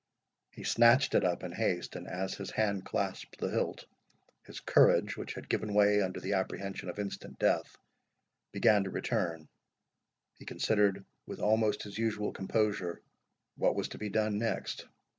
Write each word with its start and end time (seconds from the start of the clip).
He 0.49 0.63
snatched 0.63 1.13
it 1.13 1.23
up 1.23 1.43
in 1.43 1.51
haste, 1.51 1.95
and 1.95 2.07
as 2.07 2.33
his 2.33 2.49
hand 2.49 2.83
clasped 2.87 3.37
the 3.37 3.49
hilt, 3.51 3.85
his 4.47 4.59
courage, 4.59 5.15
which 5.15 5.35
had 5.35 5.47
given 5.47 5.75
way 5.75 6.01
under 6.01 6.19
the 6.19 6.33
apprehension 6.33 6.89
of 6.89 6.97
instant 6.97 7.37
death, 7.37 7.75
began 8.51 8.83
to 8.85 8.89
return; 8.89 9.47
he 10.39 10.45
considered, 10.45 11.05
with 11.27 11.39
almost 11.39 11.83
his 11.83 11.99
usual 11.99 12.33
composure, 12.33 12.99
what 13.57 13.75
was 13.75 13.89
to 13.89 13.99
be 13.99 14.09
done 14.09 14.39
next. 14.39 14.87